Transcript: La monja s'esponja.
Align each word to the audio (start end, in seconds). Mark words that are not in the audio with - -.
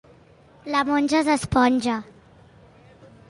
La 0.75 0.79
monja 0.87 1.21
s'esponja. 1.27 1.99